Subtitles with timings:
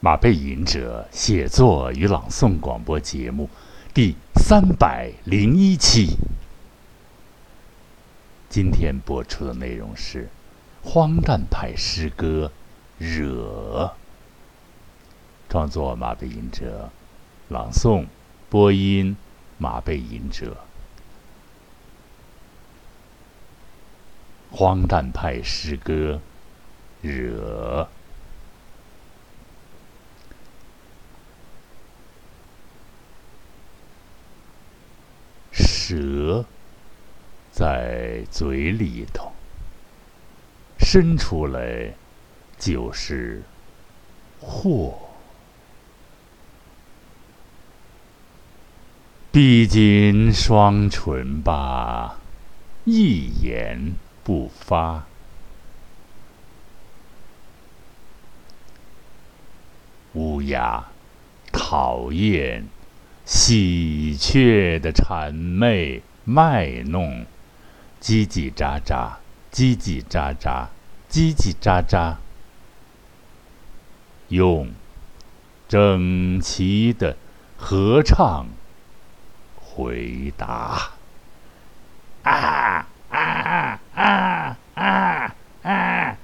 [0.00, 3.50] 马背吟者写作与朗诵广播节目
[3.92, 6.16] 第三百零一期。
[8.48, 10.28] 今天播出的内容是
[10.84, 12.52] 荒诞派诗歌
[13.04, 13.92] 《惹》，
[15.50, 16.90] 创作马背吟者，
[17.48, 18.06] 朗诵
[18.48, 19.16] 播音
[19.58, 20.58] 马背吟者。
[24.52, 26.20] 荒诞派诗歌
[27.08, 27.88] 《惹》。
[35.88, 36.44] 蛇
[37.50, 39.32] 在嘴里头，
[40.78, 41.94] 伸出来
[42.58, 43.42] 就是
[44.38, 44.98] 祸。
[49.32, 52.18] 闭紧双唇吧，
[52.84, 55.06] 一言不发。
[60.12, 60.84] 乌鸦
[61.50, 62.66] 讨厌。
[63.28, 67.26] 喜鹊的谄媚卖弄，
[68.00, 69.16] 叽叽喳喳，
[69.52, 70.68] 叽叽喳喳，
[71.10, 72.16] 叽叽喳喳，
[74.28, 74.70] 用
[75.68, 77.18] 整齐的
[77.58, 78.46] 合唱
[79.56, 80.92] 回答。
[82.22, 86.16] 啊啊啊啊啊啊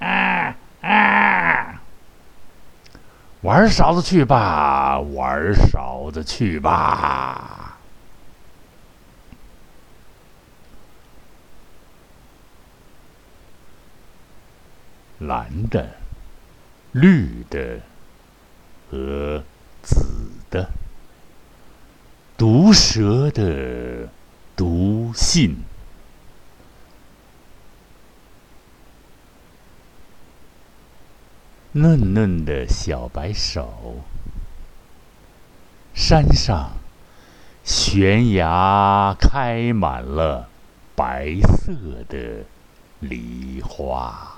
[0.00, 1.80] 啊啊！
[3.42, 7.76] 玩勺子去吧，玩勺子去吧。
[15.18, 15.88] 蓝的、
[16.92, 17.80] 绿的
[18.90, 19.42] 和
[19.82, 20.04] 紫
[20.50, 20.68] 的，
[22.36, 24.08] 毒蛇的
[24.56, 25.56] 毒信。
[31.74, 34.02] 嫩嫩的小白手，
[35.94, 36.72] 山上
[37.64, 40.50] 悬崖开满了
[40.94, 41.72] 白色
[42.10, 42.44] 的
[43.00, 44.36] 梨花。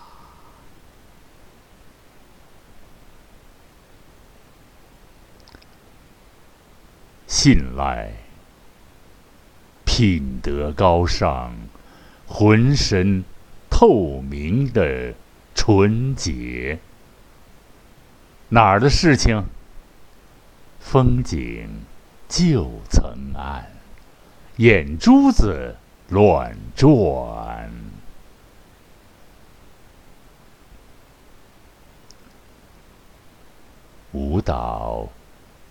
[7.26, 8.12] 信赖
[9.84, 11.52] 品德高尚、
[12.28, 13.24] 浑身
[13.68, 15.14] 透明的
[15.52, 16.78] 纯洁。
[18.50, 19.44] 哪儿的事情？
[20.80, 21.68] 风景
[22.28, 23.64] 旧曾谙，
[24.56, 25.76] 眼珠子
[26.10, 27.70] 乱转。
[34.12, 35.08] 舞蹈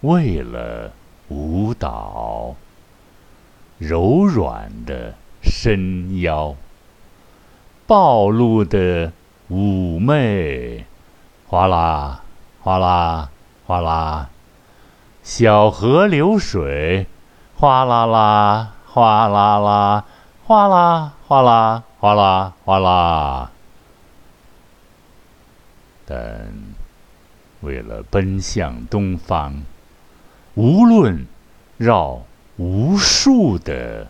[0.01, 0.91] 为了
[1.29, 2.55] 舞蹈，
[3.77, 6.55] 柔软的身腰，
[7.87, 9.13] 暴露的
[9.49, 10.85] 妩媚，
[11.47, 12.22] 哗啦。
[12.63, 13.29] 哗啦，
[13.67, 14.29] 哗啦，
[15.21, 17.07] 小河流水，
[17.57, 20.05] 哗啦啦，哗啦啦，
[20.45, 23.51] 哗啦，哗啦，哗啦，哗啦。
[26.05, 26.53] 但
[27.59, 29.63] 为了奔向东方，
[30.55, 31.27] 无论
[31.75, 32.21] 绕
[32.55, 34.07] 无数的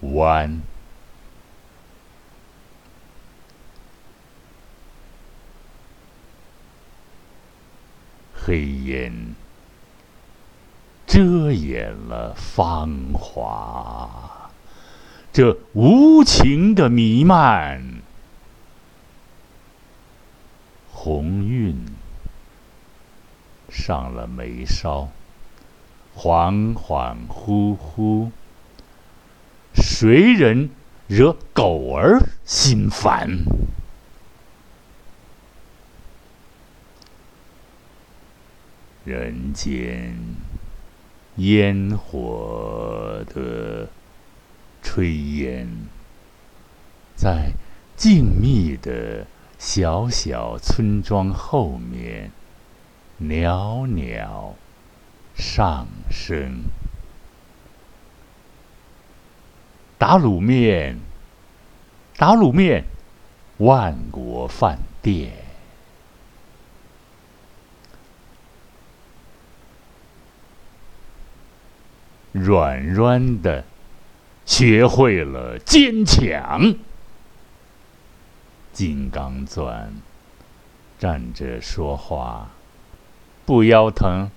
[0.00, 0.60] 弯。
[8.46, 9.34] 黑烟
[11.04, 14.48] 遮掩了芳华，
[15.32, 17.82] 这无情的弥漫，
[20.92, 21.76] 红晕
[23.68, 25.08] 上了眉梢，
[26.16, 28.30] 恍恍惚惚，
[29.74, 30.70] 谁人
[31.08, 33.28] 惹狗儿心烦？
[39.06, 40.16] 人间
[41.36, 43.88] 烟火的
[44.82, 45.68] 炊烟，
[47.14, 47.52] 在
[47.94, 49.24] 静谧的
[49.60, 52.32] 小小村庄后面
[53.18, 54.56] 袅袅
[55.36, 56.64] 上升。
[59.96, 60.98] 打卤面，
[62.16, 62.84] 打卤面，
[63.58, 65.45] 万国饭店。
[72.36, 73.64] 软软的，
[74.44, 76.74] 学会了坚强。
[78.72, 79.92] 金刚钻，
[80.98, 82.50] 站着说话，
[83.44, 84.30] 不腰疼。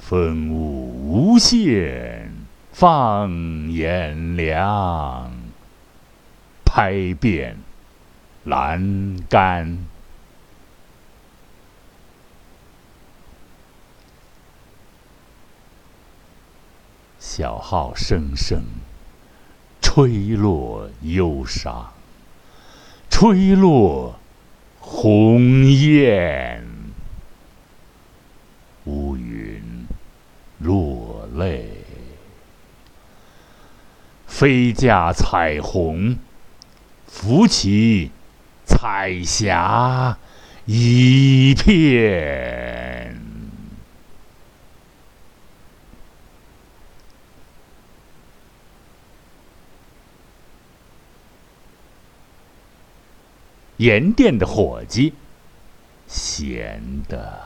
[0.00, 2.30] 风物无限，
[2.72, 5.30] 放眼量，
[6.64, 7.56] 拍遍
[8.44, 9.86] 栏杆。
[17.36, 18.62] 小号声声
[19.82, 21.92] 吹落忧伤，
[23.10, 24.20] 吹落
[24.78, 26.64] 鸿雁，
[28.84, 29.84] 乌云
[30.60, 31.70] 落泪，
[34.28, 36.16] 飞架彩虹
[37.08, 38.12] 浮起，
[38.64, 40.16] 彩霞
[40.66, 42.63] 一片。
[53.84, 55.12] 盐店的伙计，
[56.08, 57.38] 闲的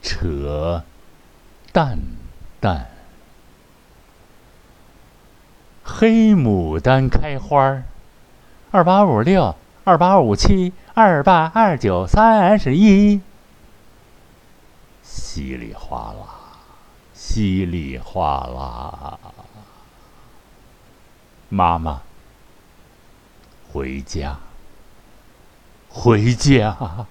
[0.00, 0.82] 扯
[1.70, 1.98] 淡
[2.58, 2.88] 淡。
[5.84, 7.84] 黑牡丹开花儿，
[8.70, 13.20] 二八五六，二八五七，二八二九三十一。
[15.02, 16.24] 稀里哗啦，
[17.12, 19.18] 稀里哗啦。
[21.50, 22.00] 妈妈。
[23.72, 24.38] 回家，
[25.88, 27.06] 回家，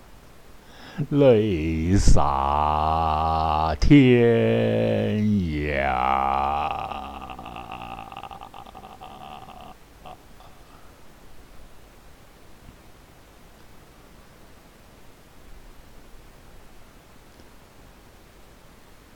[1.09, 5.81] 泪洒天涯。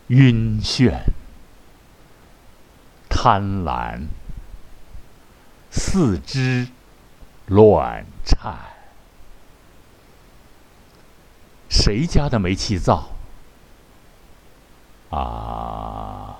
[0.08, 1.00] 晕眩，
[3.08, 4.08] 贪婪，
[5.70, 6.70] 四肢。
[7.48, 8.58] 乱颤，
[11.70, 13.10] 谁家的煤气灶？
[15.12, 16.36] 啊，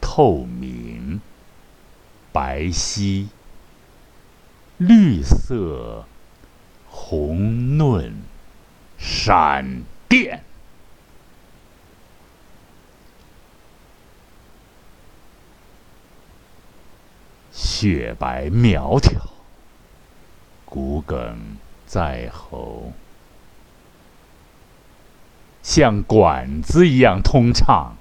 [0.00, 1.20] 透明，
[2.32, 3.28] 白皙，
[4.78, 6.06] 绿色，
[6.88, 8.22] 红嫩，
[8.98, 10.42] 闪电。
[17.82, 19.20] 雪白苗条，
[20.64, 21.36] 骨梗
[21.84, 22.92] 在喉，
[25.64, 27.96] 像管子一样通畅。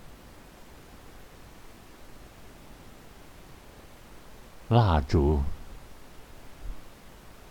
[4.68, 5.42] 蜡烛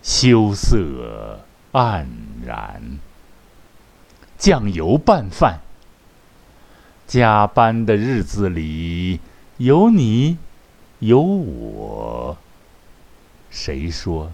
[0.00, 1.40] 羞涩
[1.72, 2.06] 黯
[2.46, 3.00] 然，
[4.38, 5.58] 酱油拌饭。
[7.08, 9.18] 加班的日子里
[9.56, 10.38] 有你。
[11.00, 12.36] 有我，
[13.50, 14.30] 谁说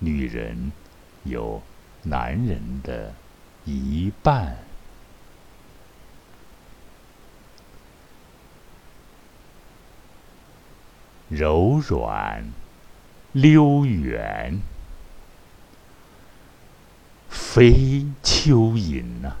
[0.00, 0.72] 女人
[1.22, 1.62] 有
[2.02, 3.14] 男人的
[3.64, 4.58] 一半？
[11.28, 12.52] 柔软
[13.30, 14.60] 溜圆，
[17.28, 19.36] 非蚯蚓呐，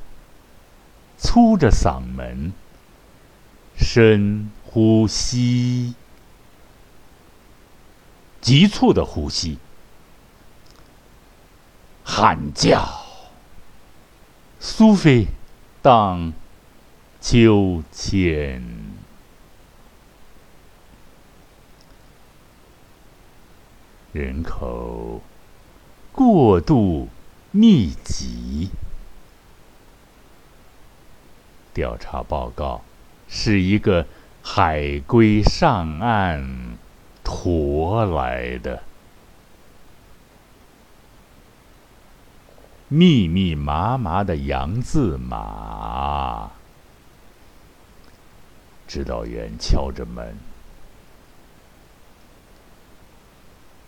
[1.18, 2.52] 粗着嗓门，
[3.76, 5.96] 深呼吸。
[8.40, 9.58] 急促的呼吸，
[12.04, 13.04] 喊叫，
[14.58, 15.26] 苏菲
[15.82, 16.32] 荡
[17.20, 18.62] 秋千，
[24.12, 25.20] 人口
[26.12, 27.08] 过度
[27.50, 28.70] 密集。
[31.72, 32.82] 调查报告
[33.28, 34.06] 是一个
[34.42, 36.78] 海龟上岸。
[37.30, 38.82] 驮来的，
[42.88, 46.50] 密密麻麻的洋字码。
[48.88, 50.36] 指导员敲着门：“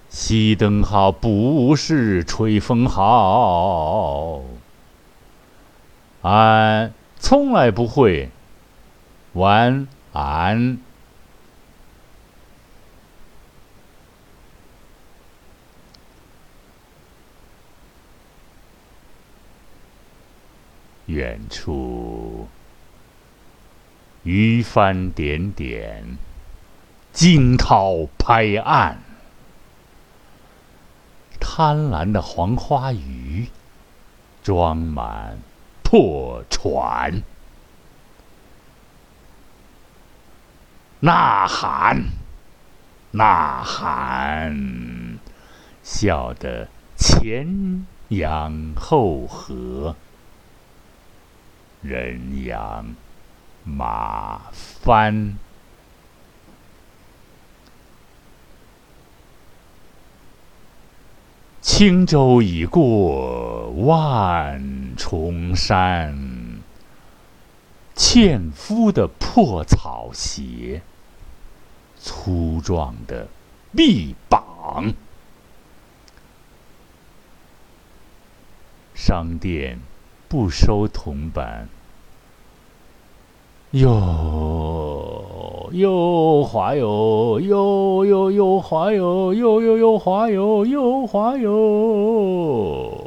[0.09, 4.43] 熄灯号不是吹风号，
[6.23, 8.31] 俺从来不会。
[9.37, 10.79] 晚安。
[21.05, 22.49] 远处，
[24.23, 26.17] 渔帆点点，
[27.13, 28.97] 惊涛拍岸，
[31.39, 33.49] 贪婪的黄花鱼
[34.43, 35.39] 装满
[35.83, 37.23] 破船。
[41.01, 42.05] 呐喊，
[43.11, 45.19] 呐喊，
[45.83, 49.95] 笑得前仰后合，
[51.83, 52.95] 人仰
[53.63, 55.37] 马翻。
[61.61, 66.17] 轻舟已过万重山，
[67.97, 70.83] 纤夫的破草鞋，
[71.99, 73.27] 粗壮的
[73.75, 74.93] 臂膀。
[78.95, 79.81] 商店
[80.29, 81.71] 不收铜板，
[83.71, 93.06] 哟哟滑哟哟哟哟滑哟哟哟哟滑哟哟滑哟，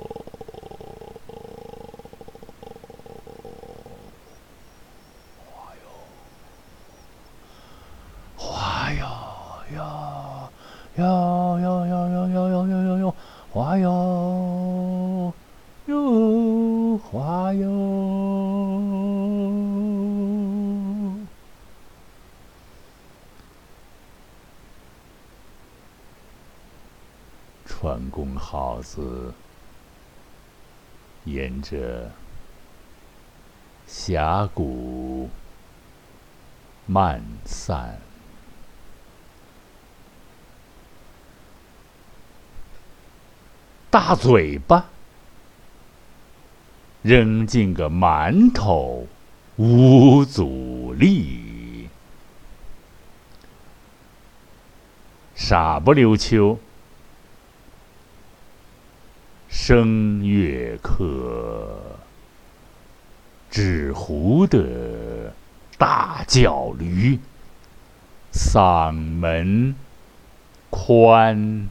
[28.89, 29.31] 子
[31.25, 32.11] 沿着
[33.85, 35.29] 峡谷
[36.87, 37.99] 漫散，
[43.91, 44.85] 大嘴巴。
[47.03, 49.07] 扔进个馒头，
[49.57, 51.87] 无阻力。
[55.35, 56.59] 傻不溜秋，
[59.49, 61.75] 声乐课，
[63.49, 65.33] 纸糊的
[65.75, 67.17] 大脚驴，
[68.31, 69.75] 嗓门
[70.69, 71.67] 宽。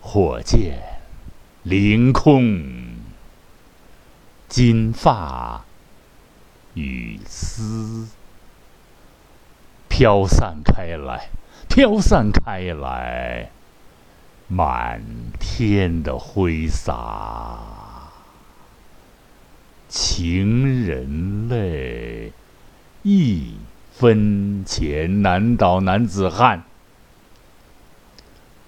[0.00, 0.78] 火箭
[1.62, 2.62] 凌空，
[4.48, 5.64] 金发
[6.74, 8.08] 雨丝
[9.88, 11.30] 飘散开来，
[11.68, 13.50] 飘散开来，
[14.48, 15.02] 满
[15.38, 17.58] 天的挥洒。
[19.88, 22.32] 情人泪，
[23.02, 23.54] 一
[23.92, 26.64] 分钱难倒男子汉。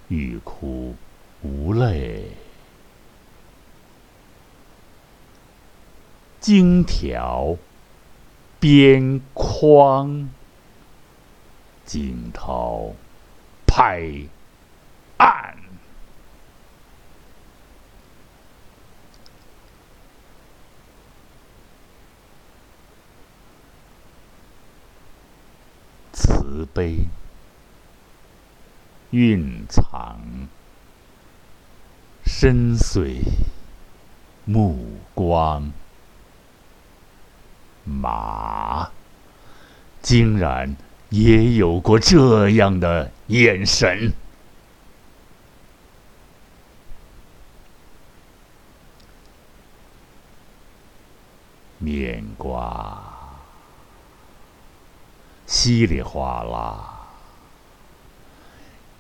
[0.09, 0.95] 欲哭。
[1.43, 2.31] 无泪，
[6.41, 7.57] 荆条
[8.59, 10.31] 边框，
[11.85, 12.93] 惊涛
[13.67, 14.29] 拍
[15.19, 15.57] 岸，
[26.13, 27.07] 慈悲
[29.11, 30.49] 蕴藏。
[32.25, 33.23] 深邃
[34.45, 35.73] 目光，
[37.87, 38.90] 马
[40.02, 40.76] 竟然
[41.11, 44.12] 也有过这样的眼神。
[51.78, 53.00] 面瓜
[55.47, 57.07] 稀里哗啦，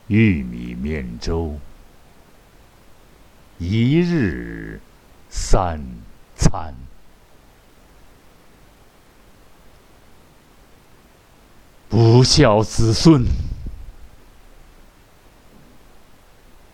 [0.06, 1.58] 玉米面粥。
[3.58, 4.80] 一日
[5.30, 5.80] 三
[6.36, 6.74] 餐，
[11.98, 13.24] 不孝子孙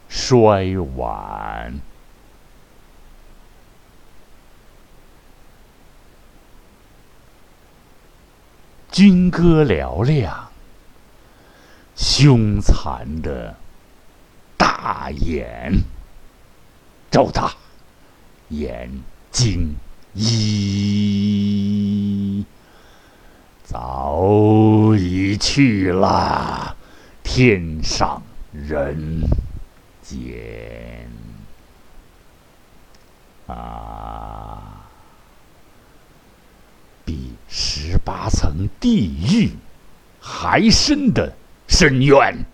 [0.09, 1.79] 摔碗，
[8.91, 10.51] 军歌嘹亮，
[11.95, 13.55] 凶残的
[14.57, 15.85] 大眼。
[17.13, 17.55] 周大，
[18.49, 18.91] 眼
[19.31, 19.77] 睛
[20.15, 21.15] 一
[23.73, 26.77] 早已去了
[27.23, 29.23] 天上人
[30.03, 31.09] 间。
[33.47, 34.85] 啊，
[37.03, 39.51] 比十八层地狱
[40.21, 41.35] 还深的
[41.67, 42.45] 深渊。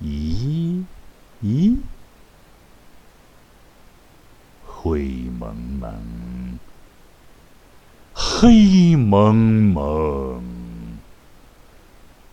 [0.00, 0.84] 咦？
[1.42, 1.76] 咦，
[4.64, 5.02] 灰
[5.40, 5.56] 蒙，
[8.38, 10.42] 黑蒙蒙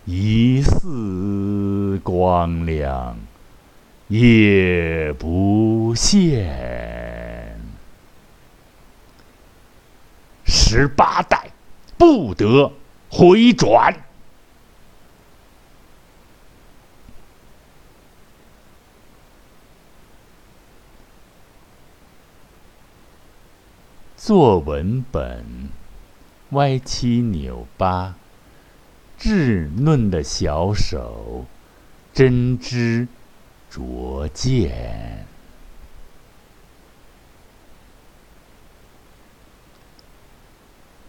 [0.04, 3.16] 一丝光亮
[4.08, 7.58] 也不见
[10.44, 11.50] 十八代
[11.96, 12.70] 不得
[13.08, 13.96] 回转。
[24.18, 25.83] 作文本。
[26.54, 28.14] 歪七扭八，
[29.18, 31.44] 稚嫩的小手，
[32.12, 33.06] 针织
[33.72, 35.26] 琢剑，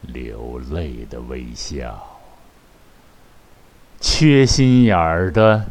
[0.01, 2.19] 流泪的微笑，
[4.01, 5.67] 缺心眼儿的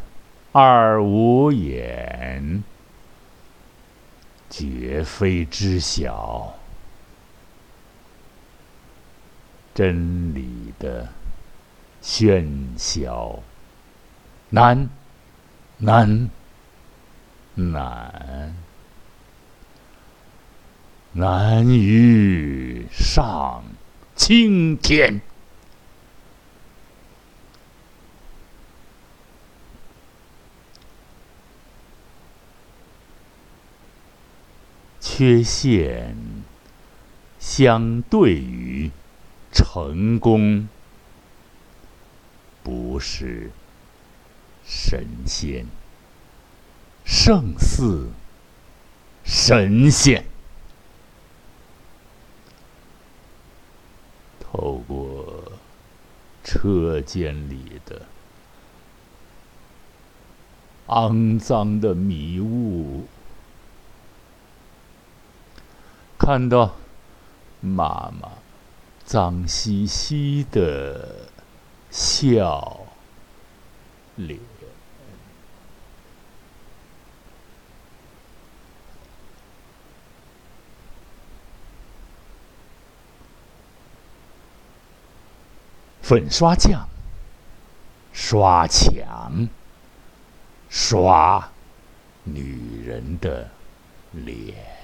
[0.52, 2.62] 二五眼，
[4.48, 6.54] 绝非知晓。
[9.74, 11.08] 真理的
[12.00, 12.46] 喧
[12.78, 13.42] 嚣，
[14.50, 14.88] 难，
[15.78, 16.30] 难，
[17.54, 18.54] 难，
[21.12, 23.64] 难于上
[24.14, 25.20] 青天。
[35.00, 36.16] 缺陷
[37.40, 38.90] 相对于。
[39.54, 40.68] 成功
[42.64, 43.52] 不是
[44.66, 45.66] 神仙，
[47.04, 48.08] 胜似
[49.24, 50.24] 神仙。
[54.40, 55.52] 透过
[56.42, 58.06] 车间里的
[60.88, 63.06] 肮脏的迷雾，
[66.18, 66.74] 看到
[67.60, 68.43] 妈妈。
[69.04, 71.28] 脏兮兮的
[71.90, 72.80] 笑
[74.16, 74.40] 脸，
[86.02, 86.88] 粉刷匠
[88.12, 89.48] 刷墙，
[90.68, 91.50] 刷
[92.24, 93.50] 女人的
[94.12, 94.83] 脸。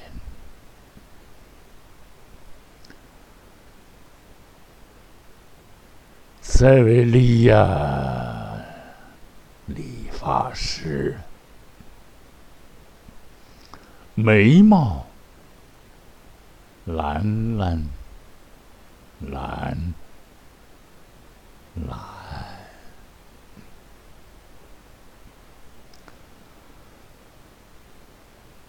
[6.60, 7.56] 塞维利亚
[9.64, 11.18] 理发师，
[14.14, 15.06] 眉毛
[16.84, 17.82] 蓝蓝
[19.20, 19.94] 蓝
[21.88, 21.96] 蓝，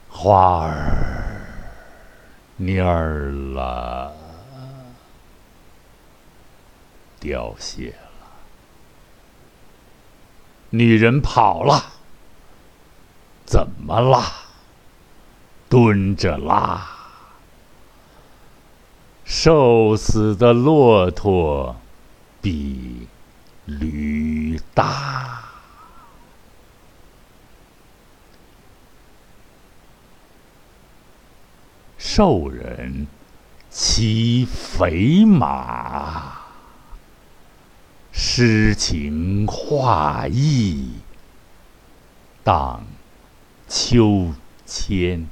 [0.08, 1.42] 花儿
[2.58, 4.21] 蔫儿了。
[7.22, 8.10] 凋谢了，
[10.72, 11.86] 女人跑了，
[13.46, 14.34] 怎么啦？
[15.70, 16.84] 蹲着拉，
[19.24, 21.76] 瘦死的骆驼
[22.42, 23.08] 比
[23.66, 25.44] 驴大，
[32.00, 33.06] 瘦人
[33.70, 36.41] 骑肥马。
[38.12, 40.95] 诗情画意，
[42.43, 42.86] 荡
[43.67, 44.34] 秋
[44.65, 45.28] 千。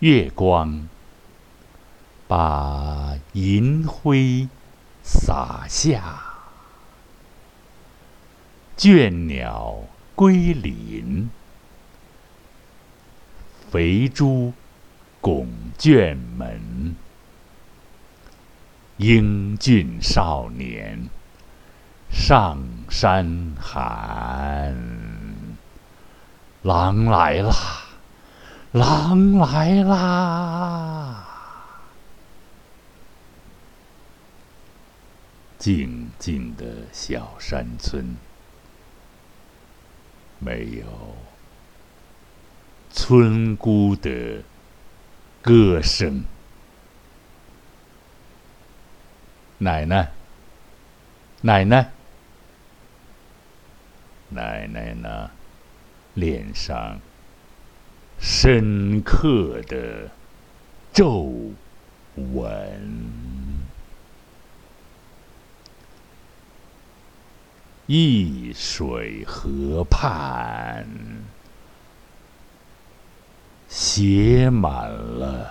[0.00, 0.88] 月光
[2.26, 4.48] 把银辉
[5.02, 6.22] 洒下，
[8.76, 11.30] 倦鸟归林，
[13.70, 14.52] 肥猪。
[15.20, 16.96] 拱卷门，
[18.96, 21.08] 英俊少年
[22.10, 24.74] 上山寒。
[26.62, 27.52] 狼来啦，
[28.72, 31.26] 狼来啦！
[35.58, 38.16] 静静的小山村，
[40.38, 40.84] 没有
[42.90, 44.42] 村姑的。
[45.42, 46.24] 歌声，
[49.58, 50.12] 奶奶，
[51.42, 51.90] 奶奶，
[54.28, 55.30] 奶奶呢？
[56.14, 56.98] 脸上
[58.18, 60.10] 深刻的
[60.92, 61.52] 皱
[62.16, 63.12] 纹，
[67.86, 70.84] 易水河畔。
[73.70, 75.48] 写满了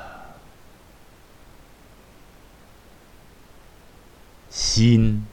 [4.49, 5.25] 心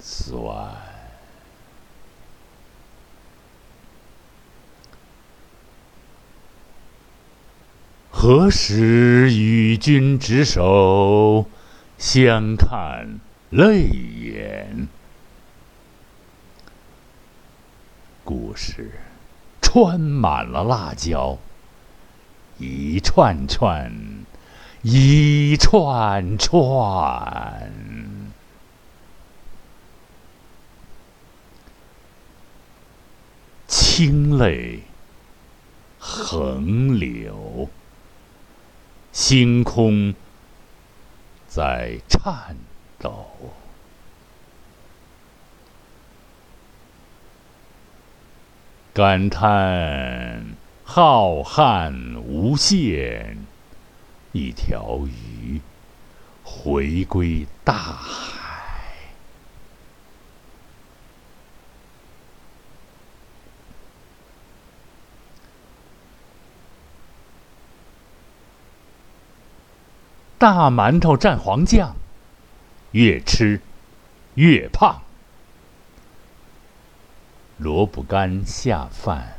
[0.00, 0.68] 酸。
[8.10, 11.46] 何时与君执手，
[11.98, 14.88] 相看泪眼？
[18.24, 18.90] 故事
[19.72, 21.38] 穿满了辣椒，
[22.58, 23.90] 一串串，
[24.82, 27.72] 一串串，
[33.66, 34.82] 清泪
[35.98, 37.70] 横流，
[39.10, 40.14] 星空
[41.48, 42.58] 在颤
[42.98, 43.26] 抖。
[48.94, 53.38] 感叹浩瀚无限，
[54.32, 55.62] 一条鱼
[56.44, 58.38] 回归大海。
[70.36, 71.96] 大馒头蘸黄酱，
[72.90, 73.62] 越吃
[74.34, 75.00] 越胖。
[77.62, 79.36] 萝卜干下饭，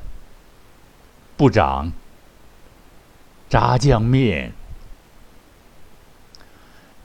[1.36, 1.92] 不长。
[3.50, 4.54] 炸酱面，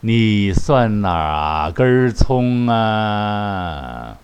[0.01, 4.17] 你算哪根葱啊？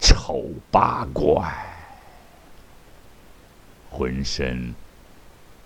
[0.00, 1.54] 丑八怪，
[3.88, 4.74] 浑身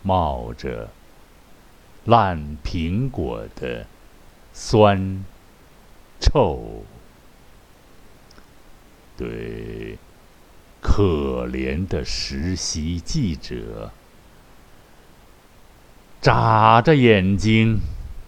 [0.02, 0.90] 冒着
[2.04, 3.86] 烂苹果的
[4.52, 5.24] 酸
[6.20, 6.84] 臭。
[9.20, 9.98] 对，
[10.80, 13.92] 可怜的实习记者，
[16.22, 17.82] 眨着眼睛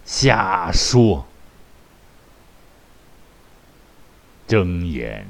[0.05, 1.27] 瞎说，
[4.47, 5.29] 睁眼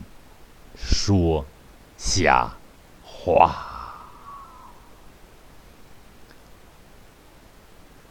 [0.75, 1.47] 说
[1.97, 2.57] 瞎
[3.05, 4.09] 话，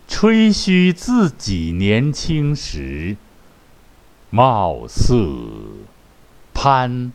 [0.08, 3.18] 吹嘘自己年轻时
[4.30, 5.84] 貌似
[6.54, 7.12] 潘。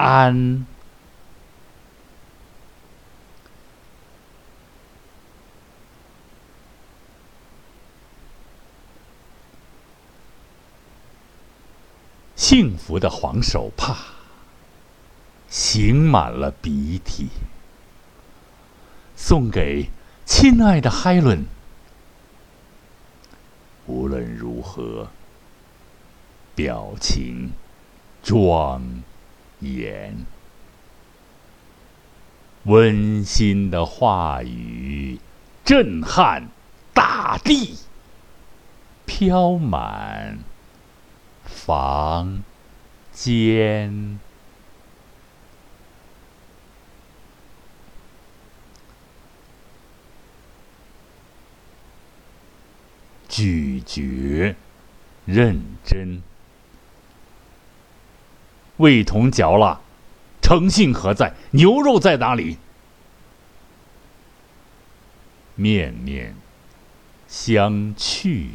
[0.00, 0.64] 安，
[12.34, 13.94] 幸福的黄手帕，
[15.50, 17.28] 行满了鼻涕，
[19.14, 19.90] 送给
[20.24, 21.44] 亲爱的海伦。
[23.86, 25.10] 无论如何，
[26.54, 27.52] 表情
[28.22, 29.02] 装。
[29.60, 30.26] 言
[32.64, 35.18] 温馨的话语，
[35.64, 36.48] 震撼
[36.92, 37.78] 大地，
[39.06, 40.38] 飘满
[41.44, 42.42] 房
[43.12, 44.18] 间，
[53.28, 54.54] 咀嚼，
[55.24, 56.22] 认真。
[58.80, 59.80] 味同嚼蜡，
[60.42, 61.34] 诚信何在？
[61.52, 62.56] 牛肉在哪里？
[65.54, 66.34] 面面
[67.28, 68.48] 相觑，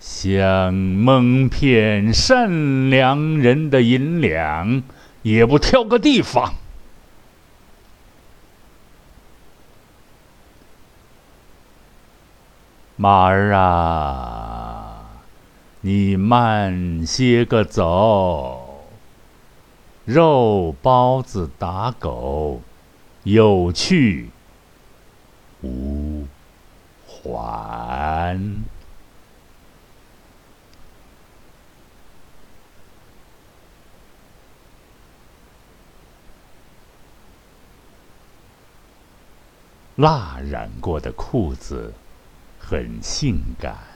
[0.00, 4.82] 想蒙骗善良人的银两，
[5.22, 6.54] 也不挑个地方。
[12.96, 14.43] 马儿啊！
[15.86, 18.86] 你慢些个走，
[20.06, 22.62] 肉包子打狗，
[23.24, 24.30] 有去
[25.60, 26.26] 无
[27.06, 28.40] 还。
[39.96, 41.92] 蜡染过的裤子
[42.58, 43.93] 很性感。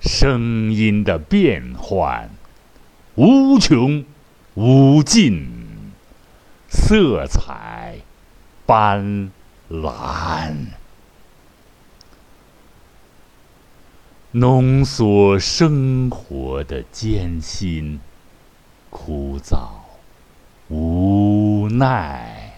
[0.00, 2.30] 声音的变换
[3.16, 4.04] 无穷
[4.54, 5.92] 无尽，
[6.68, 7.98] 色彩
[8.64, 9.30] 斑
[9.70, 10.54] 斓，
[14.32, 18.00] 浓缩生活的艰辛、
[18.88, 19.68] 枯燥、
[20.68, 22.54] 无奈，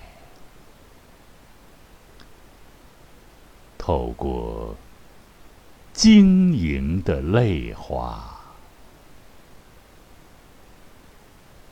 [3.76, 4.76] 透过。
[6.02, 8.20] 晶莹的泪花，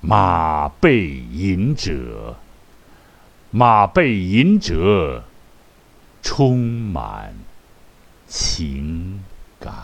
[0.01, 2.37] 马背吟者，
[3.51, 5.25] 马背吟者，
[6.23, 7.35] 充满
[8.29, 9.25] 情
[9.59, 9.75] 感。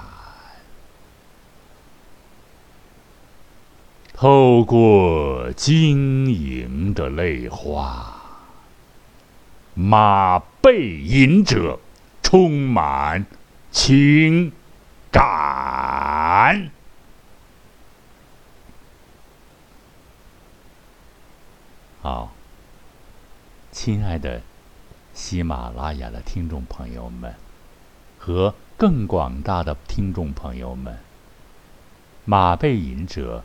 [4.14, 8.14] 透过晶莹的泪花，
[9.74, 11.80] 马背吟者，
[12.22, 13.26] 充满。
[13.78, 14.50] 请
[15.12, 16.70] 斩。
[22.00, 22.32] 好，
[23.70, 24.40] 亲爱的
[25.12, 27.34] 喜马拉雅的听众朋友们
[28.18, 30.98] 和更广大的听众朋友们，
[32.24, 33.44] 马背隐者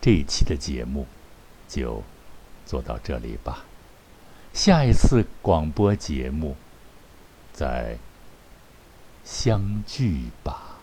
[0.00, 1.08] 这一期的节目
[1.68, 2.04] 就
[2.64, 3.64] 做到这里吧，
[4.54, 6.56] 下一次广播节目
[7.52, 7.98] 在。
[9.30, 10.76] 相聚吧。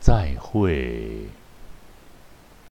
[0.00, 1.28] 再会。